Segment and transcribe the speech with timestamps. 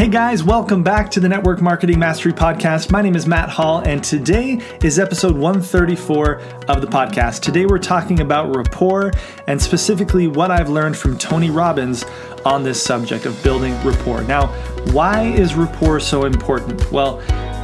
[0.00, 2.90] Hey guys, welcome back to the Network Marketing Mastery Podcast.
[2.90, 7.42] My name is Matt Hall, and today is episode 134 of the podcast.
[7.42, 9.12] Today we're talking about rapport
[9.46, 12.04] and specifically what I've learned from Tony Robbins
[12.46, 14.22] on this subject of building rapport.
[14.22, 14.46] Now,
[14.92, 16.90] why is rapport so important?
[16.90, 17.18] Well,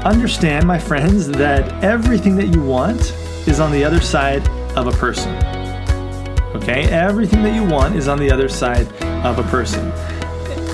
[0.05, 3.01] understand, my friends, that everything that you want
[3.49, 4.47] is on the other side
[4.77, 5.35] of a person.
[6.55, 6.83] Okay?
[6.91, 8.93] Everything that you want is on the other side
[9.25, 9.91] of a person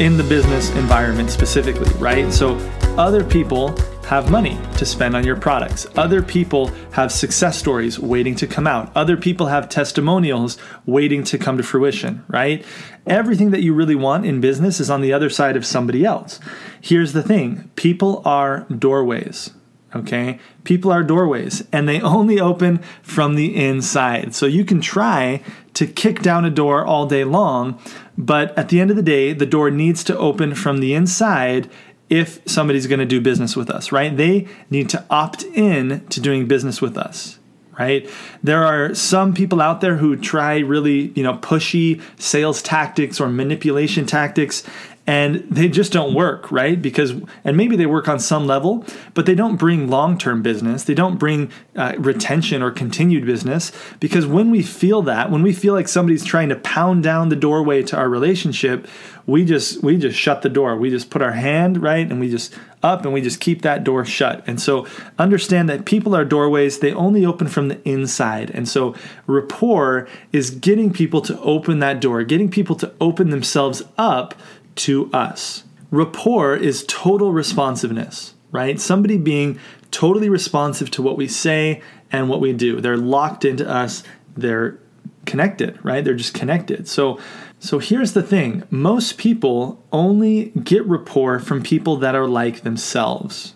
[0.00, 2.32] in the business environment specifically, right?
[2.32, 2.56] So
[2.96, 5.86] other people have money to spend on your products.
[5.96, 8.90] Other people have success stories waiting to come out.
[8.94, 12.64] Other people have testimonials waiting to come to fruition, right?
[13.06, 16.40] Everything that you really want in business is on the other side of somebody else.
[16.80, 19.50] Here's the thing people are doorways.
[19.94, 24.34] Okay, people are doorways and they only open from the inside.
[24.34, 25.42] So you can try
[25.74, 27.80] to kick down a door all day long,
[28.16, 31.70] but at the end of the day, the door needs to open from the inside
[32.12, 34.14] if somebody's going to do business with us, right?
[34.14, 37.38] They need to opt in to doing business with us,
[37.78, 38.06] right?
[38.42, 43.28] There are some people out there who try really, you know, pushy sales tactics or
[43.28, 44.62] manipulation tactics
[45.04, 46.80] and they just don't work, right?
[46.80, 50.84] Because, and maybe they work on some level, but they don't bring long term business.
[50.84, 53.72] They don't bring uh, retention or continued business.
[53.98, 57.36] Because when we feel that, when we feel like somebody's trying to pound down the
[57.36, 58.86] doorway to our relationship,
[59.26, 60.76] we just we just shut the door.
[60.76, 63.84] We just put our hand right, and we just up, and we just keep that
[63.84, 64.42] door shut.
[64.46, 64.86] And so,
[65.18, 66.78] understand that people are doorways.
[66.78, 68.50] They only open from the inside.
[68.50, 68.94] And so,
[69.26, 74.34] rapport is getting people to open that door, getting people to open themselves up
[74.76, 75.64] to us.
[75.90, 78.80] Rapport is total responsiveness, right?
[78.80, 79.58] Somebody being
[79.90, 82.80] totally responsive to what we say and what we do.
[82.80, 84.02] They're locked into us.
[84.36, 84.78] They're
[85.26, 86.04] connected, right?
[86.04, 86.88] They're just connected.
[86.88, 87.18] So
[87.62, 88.64] so here's the thing.
[88.70, 93.54] Most people only get rapport from people that are like themselves.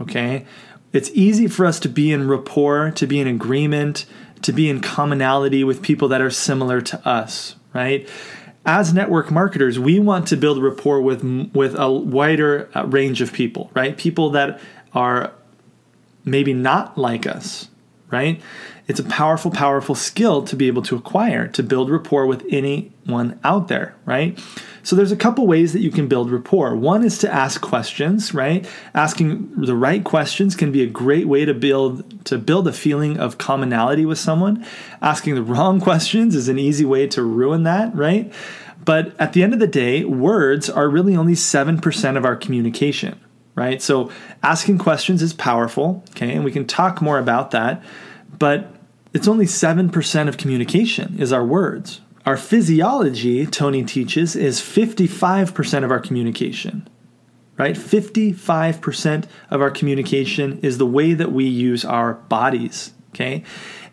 [0.00, 0.46] Okay?
[0.94, 4.06] It's easy for us to be in rapport, to be in agreement,
[4.40, 8.08] to be in commonality with people that are similar to us, right?
[8.64, 13.32] As network marketers, we want to build rapport with with a wider uh, range of
[13.32, 13.96] people, right?
[13.96, 14.60] People that
[14.94, 15.32] are
[16.24, 17.68] maybe not like us,
[18.12, 18.40] right?
[18.86, 23.40] It's a powerful, powerful skill to be able to acquire to build rapport with anyone
[23.42, 24.38] out there, right?
[24.82, 26.76] So there's a couple ways that you can build rapport.
[26.76, 28.68] One is to ask questions, right?
[28.94, 33.18] Asking the right questions can be a great way to build to build a feeling
[33.18, 34.64] of commonality with someone.
[35.00, 38.32] Asking the wrong questions is an easy way to ruin that, right?
[38.84, 43.20] But at the end of the day, words are really only 7% of our communication,
[43.54, 43.82] right?
[43.82, 44.10] So
[44.42, 46.34] asking questions is powerful, okay?
[46.34, 47.82] And we can talk more about that,
[48.38, 48.74] but
[49.12, 55.90] it's only 7% of communication is our words, our physiology, Tony teaches, is 55% of
[55.90, 56.88] our communication,
[57.58, 57.74] right?
[57.74, 63.44] 55% of our communication is the way that we use our bodies, okay?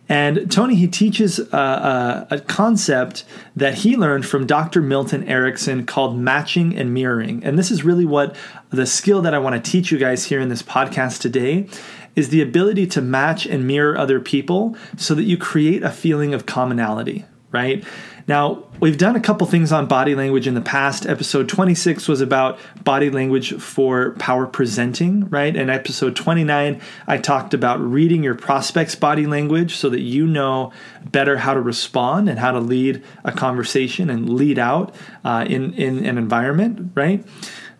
[0.09, 3.25] And Tony, he teaches a, a, a, concept
[3.55, 4.81] that he learned from Dr.
[4.81, 7.43] Milton Erickson called matching and mirroring.
[7.43, 8.35] And this is really what
[8.71, 11.67] the skill that I want to teach you guys here in this podcast today
[12.15, 16.33] is the ability to match and mirror other people so that you create a feeling
[16.33, 17.85] of commonality, right?
[18.29, 21.07] Now, we've done a couple things on body language in the past.
[21.07, 25.55] Episode 26 was about body language for power presenting, right?
[25.55, 30.71] And episode 29, I talked about reading your prospect's body language so that you know
[31.05, 34.93] better how to respond and how to lead a conversation and lead out
[35.25, 37.25] uh, in, in an environment, right?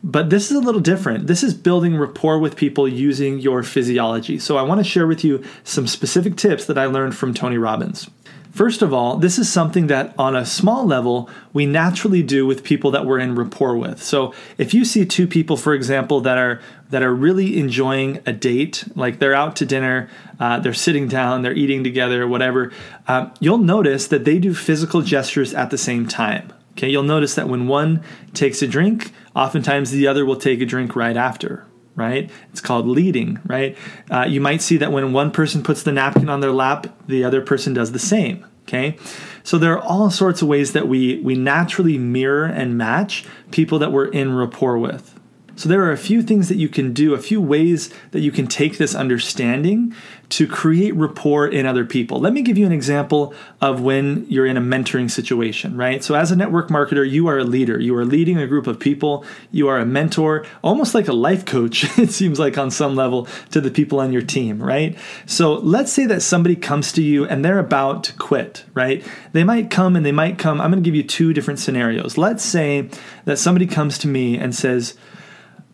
[0.04, 1.28] But this is a little different.
[1.28, 4.40] This is building rapport with people using your physiology.
[4.40, 7.60] So I want to share with you some specific tips that I learned from Tony
[7.60, 8.10] Robbins.
[8.60, 12.62] First of all, this is something that on a small level we naturally do with
[12.62, 14.04] people that we're in rapport with.
[14.04, 16.60] So if you see two people, for example, that are
[16.90, 20.10] that are really enjoying a date, like they're out to dinner,
[20.42, 22.74] uh, they're sitting down, they're eating together, whatever,
[23.08, 26.52] um, you'll notice that they do physical gestures at the same time.
[26.74, 28.04] Okay, you'll notice that when one
[28.34, 32.30] takes a drink, oftentimes the other will take a drink right after, right?
[32.52, 33.78] It's called leading, right?
[34.12, 37.24] Uh, you might see that when one person puts the napkin on their lap, the
[37.24, 38.46] other person does the same.
[38.70, 39.00] Okay,
[39.42, 43.80] so there are all sorts of ways that we we naturally mirror and match people
[43.80, 45.19] that we're in rapport with.
[45.60, 48.32] So there are a few things that you can do, a few ways that you
[48.32, 49.94] can take this understanding
[50.30, 52.22] to create rapport in other people.
[52.22, 56.02] Let me give you an example of when you're in a mentoring situation, right?
[56.02, 57.78] So as a network marketer, you are a leader.
[57.78, 59.26] You are leading a group of people.
[59.52, 63.28] You are a mentor, almost like a life coach, it seems like on some level
[63.52, 64.98] to the people on your team, right?
[65.26, 69.06] So let's say that somebody comes to you and they're about to quit, right?
[69.34, 70.62] They might come and they might come.
[70.62, 72.18] I'm going to give you two different scenarios.
[72.18, 72.90] Let's say
[73.26, 74.96] that somebody comes to me and says,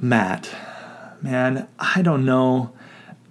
[0.10, 0.54] Matt,
[1.22, 2.72] man, I don't know.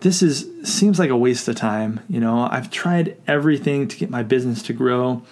[0.01, 2.01] This is seems like a waste of time.
[2.09, 5.23] You know, I've tried everything to get my business to grow.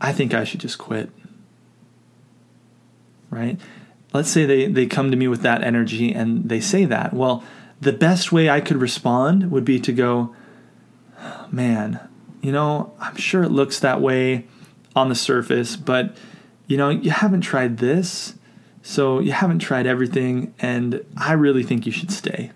[0.00, 1.10] I think I should just quit.
[3.28, 3.60] Right?
[4.12, 7.12] Let's say they, they come to me with that energy and they say that.
[7.12, 7.44] Well,
[7.80, 10.34] the best way I could respond would be to go,
[11.52, 12.00] man,
[12.40, 14.46] you know, I'm sure it looks that way
[14.96, 16.16] on the surface, but
[16.66, 18.34] you know, you haven't tried this,
[18.82, 22.50] so you haven't tried everything, and I really think you should stay.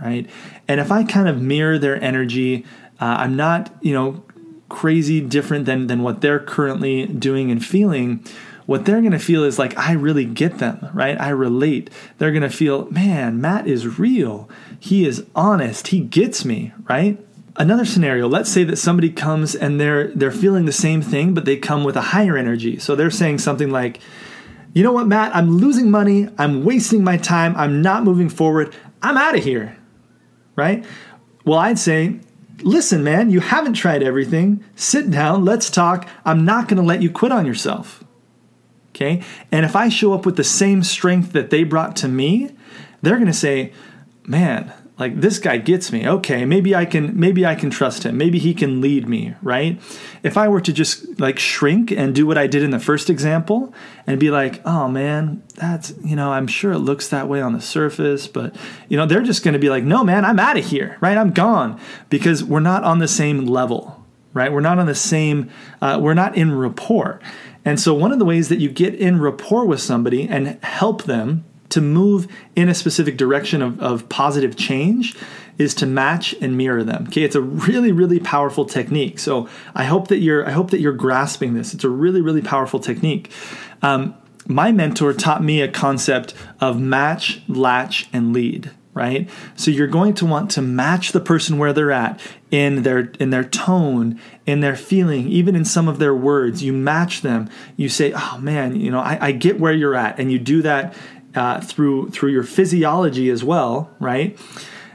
[0.00, 0.28] Right?
[0.66, 2.64] And if I kind of mirror their energy,
[3.00, 4.22] uh, I'm not, you know,
[4.68, 8.24] crazy different than than what they're currently doing and feeling.
[8.66, 11.18] What they're going to feel is like i really get them right?
[11.18, 11.88] I relate.
[12.18, 14.48] They're going to feel man matt is real.
[14.78, 15.88] He is honest.
[15.88, 17.18] He gets me right
[17.58, 21.44] Another scenario, let's say that somebody comes and they're they're feeling the same thing but
[21.44, 22.78] they come with a higher energy.
[22.78, 23.98] So they're saying something like,
[24.72, 25.34] "You know what, Matt?
[25.34, 26.28] I'm losing money.
[26.38, 27.56] I'm wasting my time.
[27.56, 28.76] I'm not moving forward.
[29.02, 29.76] I'm out of here."
[30.54, 30.84] Right?
[31.44, 32.20] Well, I'd say,
[32.62, 34.62] "Listen, man, you haven't tried everything.
[34.76, 36.08] Sit down, let's talk.
[36.24, 38.04] I'm not going to let you quit on yourself."
[38.90, 39.20] Okay?
[39.50, 42.50] And if I show up with the same strength that they brought to me,
[43.02, 43.72] they're going to say,
[44.28, 46.08] "Man, like this guy gets me.
[46.08, 48.16] Okay maybe i can maybe i can trust him.
[48.16, 49.80] Maybe he can lead me right?
[50.22, 53.08] If i were to just like shrink and do what i did in the first
[53.08, 53.72] example
[54.06, 57.52] and be like oh man that's you know i'm sure it looks that way on
[57.52, 58.54] the surface but
[58.88, 61.16] you know they're just going to be like no man i'm out of here right?
[61.16, 61.80] I'm gone.
[62.10, 64.04] Because we're not on the same level
[64.34, 64.52] right?
[64.52, 65.50] We're not on the same
[65.80, 67.20] uh, we're not in rapport.
[67.64, 71.04] And so one of the ways that you get in rapport with somebody and help
[71.04, 72.26] them to move
[72.56, 75.16] in a specific direction of, of positive change
[75.58, 77.06] is to match and mirror them.
[77.08, 79.18] Okay, it's a really, really powerful technique.
[79.18, 81.74] So I hope that you're I hope that you're grasping this.
[81.74, 83.30] It's a really, really powerful technique.
[83.82, 84.14] Um,
[84.46, 90.12] my mentor taught me a concept of match, latch, and lead right so you're going
[90.12, 92.18] to want to match the person where they're at
[92.50, 96.72] in their in their tone in their feeling even in some of their words you
[96.72, 100.32] match them you say oh man you know I, I get where you're at and
[100.32, 100.96] you do that
[101.38, 104.36] uh, through through your physiology as well, right?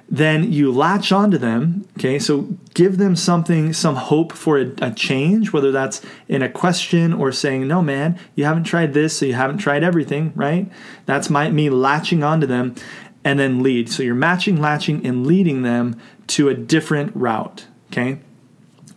[0.10, 1.88] Then you latch onto them.
[1.98, 6.50] Okay, so give them something, some hope for a, a change, whether that's in a
[6.50, 10.70] question or saying, "No, man, you haven't tried this, so you haven't tried everything." Right?
[11.06, 12.76] That's my me latching onto them,
[13.24, 13.90] and then lead.
[13.90, 17.68] So you're matching, latching, and leading them to a different route.
[17.90, 18.20] Okay,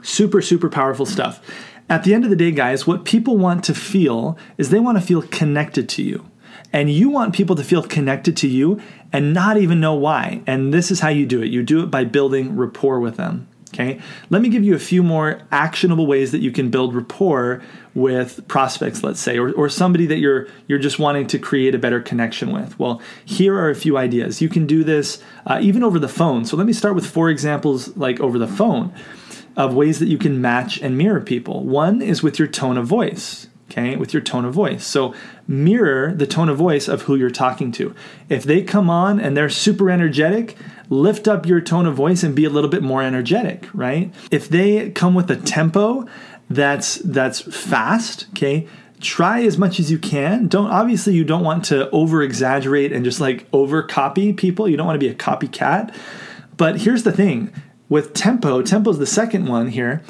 [0.02, 1.40] super super powerful stuff.
[1.88, 4.98] At the end of the day, guys, what people want to feel is they want
[4.98, 6.26] to feel connected to you.
[6.76, 10.42] And you want people to feel connected to you and not even know why.
[10.46, 13.48] And this is how you do it you do it by building rapport with them.
[13.72, 17.62] Okay, let me give you a few more actionable ways that you can build rapport
[17.94, 21.78] with prospects, let's say, or, or somebody that you're you're just wanting to create a
[21.78, 22.78] better connection with.
[22.78, 24.42] Well, here are a few ideas.
[24.42, 26.44] You can do this uh, even over the phone.
[26.44, 28.92] So let me start with four examples, like over the phone,
[29.56, 31.64] of ways that you can match and mirror people.
[31.64, 34.86] One is with your tone of voice okay, with your tone of voice.
[34.86, 35.14] So
[35.48, 37.94] mirror the tone of voice of who you're talking to.
[38.28, 40.56] If they come on and they're super energetic,
[40.88, 44.12] lift up your tone of voice and be a little bit more energetic, right?
[44.30, 46.06] If they come with a tempo
[46.48, 48.68] that's that's fast, okay,
[49.00, 50.46] try as much as you can.
[50.46, 54.68] Don't obviously you don't want to over exaggerate and just like over copy people.
[54.68, 55.94] You don't want to be a copycat.
[56.56, 57.52] But here's the thing
[57.88, 60.02] with tempo, tempo is the second one here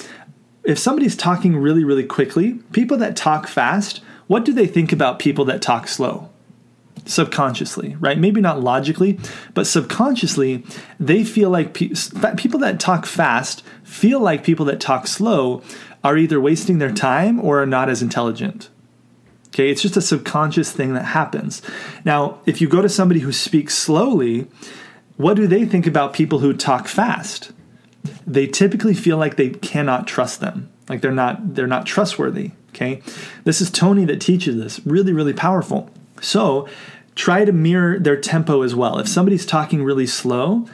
[0.67, 5.21] if somebody's talking really, really quickly, people that talk fast, what do they think about
[5.21, 6.29] people that talk slow?
[7.05, 8.19] Subconsciously, right?
[8.19, 9.21] Maybe not logically,
[9.55, 10.65] but subconsciously,
[10.99, 11.93] they feel like pe-
[12.37, 15.63] people that talk fast feel like people that talk slow
[16.03, 18.69] are either wasting their time or are not as intelligent.
[19.49, 21.63] Okay, it's just a subconscious thing that happens.
[22.05, 24.49] Now, if you go to somebody who speaks slowly,
[25.17, 27.53] what do they think about people who talk fast?
[28.27, 30.71] They typically feel like they cannot trust them.
[30.89, 33.03] Like they're not they're not trustworthy okay?
[33.45, 34.85] This is tony that teaches this.
[34.87, 35.91] Really really powerful.
[36.21, 36.69] So
[37.15, 38.99] try to mirror their tempo as well.
[38.99, 40.67] If somebody's talking really slow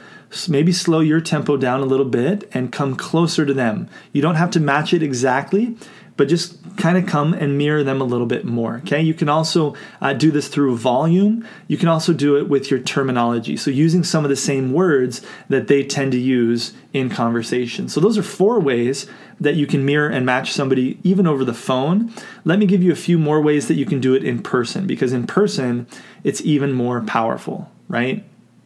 [0.47, 3.87] maybe slow your tempo down a little bit and come closer to them.
[4.11, 5.77] You don't have to match it exactly
[6.15, 8.77] but just kind of come and mirror them a little bit more.
[8.77, 11.45] Okay, you can also uh, do this through volume.
[11.67, 13.57] You can also do it with your terminology.
[13.57, 17.89] So, using some of the same words that they tend to use in conversation.
[17.89, 19.07] So, those are four ways
[19.39, 22.13] that you can mirror and match somebody even over the phone.
[22.45, 24.87] Let me give you a few more ways that you can do it in person
[24.87, 25.87] because in person,
[26.23, 28.23] it's even more powerful, right?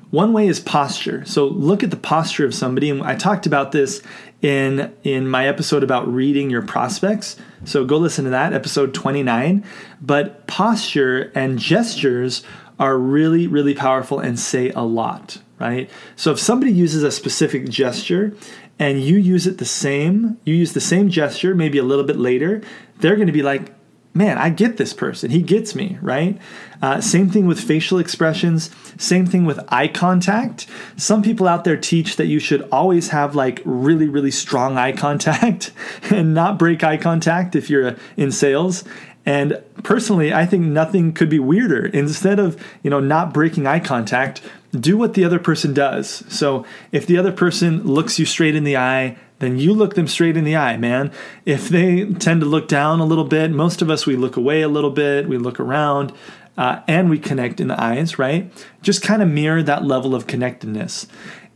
[0.10, 1.26] One way is posture.
[1.26, 4.02] So look at the posture of somebody, and I talked about this
[4.42, 7.36] in in my episode about reading your prospects.
[7.66, 9.66] So go listen to that, episode 29.
[10.02, 12.44] But posture and gestures
[12.80, 15.90] are really, really powerful and say a lot, right?
[16.16, 18.36] So if somebody uses a specific gesture
[18.80, 22.18] and you use it the same, you use the same gesture, maybe a little bit
[22.18, 22.62] later,
[23.00, 23.74] they're going to be like,
[24.14, 25.30] man, I get this person.
[25.30, 26.40] He gets me, right?
[26.82, 28.72] Uh, same thing with facial expressions.
[28.98, 30.68] Same thing with eye contact.
[30.96, 34.92] Some people out there teach that you should always have like really, really strong eye
[34.92, 35.72] contact
[36.10, 38.84] and not break eye contact if you're in sales.
[39.26, 41.88] And personally, I think nothing could be weirder.
[41.88, 46.24] Instead of, you know, not breaking eye contact, do what the other person does.
[46.30, 50.08] So if the other person looks you straight in the eye, then you look them
[50.08, 51.12] straight in the eye, man.
[51.46, 54.62] If they tend to look down a little bit, most of us, we look away
[54.62, 56.14] a little bit, we look around,
[56.58, 58.52] uh, and we connect in the eyes, right?
[58.82, 61.08] Just kind of mirror that level of connectedness.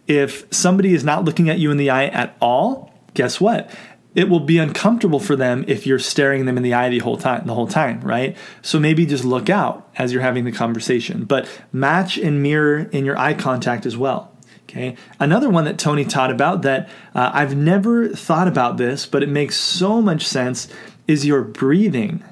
[0.08, 3.72] If somebody is not looking at you in the eye at all, guess what?
[4.14, 7.18] it will be uncomfortable for them if you're staring them in the eye the whole
[7.18, 11.24] time the whole time right so maybe just look out as you're having the conversation
[11.24, 16.06] but match and mirror in your eye contact as well okay another one that tony
[16.06, 20.68] taught about that uh, i've never thought about this but it makes so much sense
[21.08, 22.24] is your breathing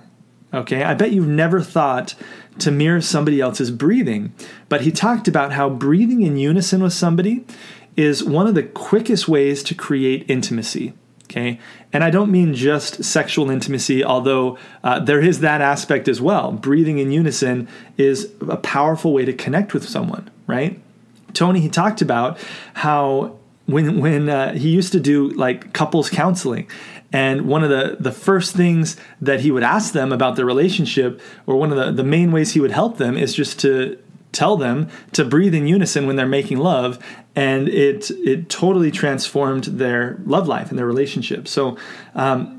[0.53, 2.15] okay i bet you've never thought
[2.57, 4.33] to mirror somebody else's breathing
[4.67, 7.45] but he talked about how breathing in unison with somebody
[7.95, 10.93] is one of the quickest ways to create intimacy
[11.29, 11.59] Okay.
[11.93, 16.51] And I don't mean just sexual intimacy, although uh, there is that aspect as well.
[16.51, 20.79] Breathing in unison is a powerful way to connect with someone, right?
[21.33, 22.37] Tony, he talked about
[22.73, 26.67] how when, when uh, he used to do like couples counseling,
[27.11, 31.21] and one of the, the first things that he would ask them about their relationship,
[31.47, 33.97] or one of the, the main ways he would help them, is just to
[34.31, 37.03] tell them to breathe in unison when they're making love
[37.35, 41.47] and it it totally transformed their love life and their relationship.
[41.47, 41.77] So
[42.15, 42.58] um,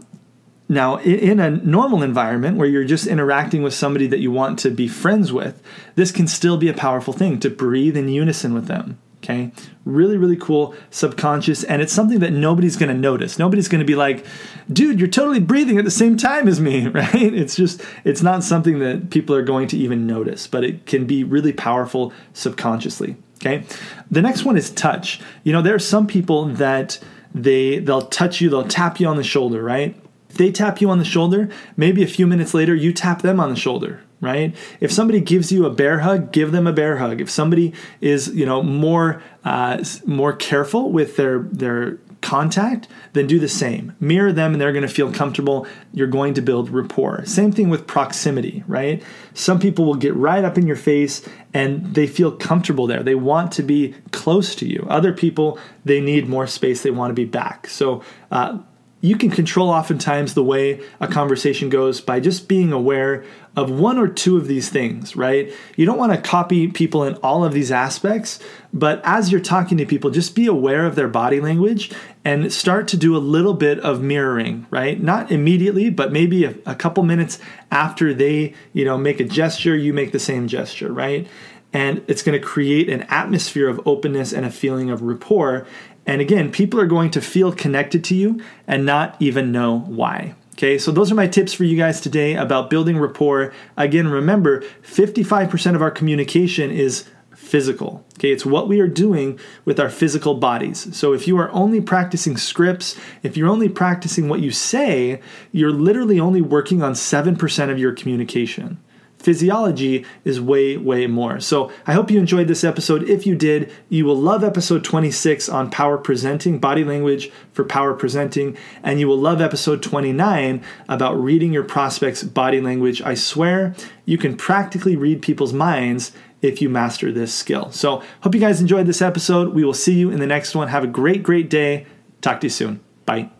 [0.71, 4.71] now in a normal environment where you're just interacting with somebody that you want to
[4.71, 5.63] be friends with
[5.97, 9.53] this can still be a powerful thing to breathe in unison with them Okay.
[9.85, 11.63] Really, really cool subconscious.
[11.65, 13.39] And it's something that nobody's going to notice.
[13.39, 14.25] Nobody's going to be like,
[14.73, 17.15] dude, you're totally breathing at the same time as me, right?
[17.15, 21.05] It's just, it's not something that people are going to even notice, but it can
[21.07, 23.17] be really powerful subconsciously.
[23.37, 23.65] Okay.
[24.11, 25.21] The next one is touch.
[25.45, 26.99] You know, there are some people that
[27.35, 29.97] they, they'll touch you, they'll tap you on the shoulder, right?
[30.31, 33.41] If they tap you on the shoulder, maybe a few minutes later, you tap them
[33.41, 34.55] on the shoulder, right?
[34.81, 37.21] If somebody gives you a bear hug, give them a bear hug.
[37.21, 43.39] If somebody is, you know, more uh, more careful with their their contact, then do
[43.39, 43.97] the same.
[43.99, 45.67] Mirror them and they're going to feel comfortable.
[45.93, 47.25] You're going to build rapport.
[47.25, 49.03] Same thing with proximity, right?
[49.35, 53.03] Some people will get right up in your face and they feel comfortable there.
[53.03, 54.87] They want to be close to you.
[54.89, 56.83] Other people, they need more space.
[56.83, 57.67] They want to be back.
[57.69, 58.59] So, uh,
[59.01, 63.25] you can control oftentimes the way a conversation goes by just being aware
[63.57, 65.53] of one or two of these things, right?
[65.77, 68.39] You don't want to copy people in all of these aspects,
[68.73, 71.91] but as you're talking to people, just be aware of their body language
[72.25, 75.03] and start to do a little bit of mirroring, right?
[75.03, 77.39] Not immediately, but maybe a, a couple minutes
[77.71, 81.27] after they, you know, make a gesture, you make the same gesture, right?
[81.73, 85.67] And it's going to create an atmosphere of openness and a feeling of rapport
[86.11, 90.35] and again, people are going to feel connected to you and not even know why.
[90.55, 93.53] Okay, so those are my tips for you guys today about building rapport.
[93.77, 98.05] Again, remember 55% of our communication is physical.
[98.19, 100.95] Okay, it's what we are doing with our physical bodies.
[100.97, 105.21] So if you are only practicing scripts, if you're only practicing what you say,
[105.53, 108.79] you're literally only working on 7% of your communication
[109.21, 111.41] physiology is way, way more.
[111.41, 113.03] So I hope you enjoyed this episode.
[113.03, 117.93] If you did, you will love episode 26 on power presenting, body language for power
[117.93, 123.03] presenting, and you will love episode 29 about reading your prospects' body language.
[123.03, 123.75] I swear
[124.07, 127.71] you can practically read people's minds if you master this skill.
[127.71, 129.55] So hope you guys enjoyed this episode.
[129.55, 130.69] We will see you in the next one.
[130.69, 131.87] Have a great, great day.
[132.23, 132.81] Talk to you soon.
[133.05, 133.31] Bye.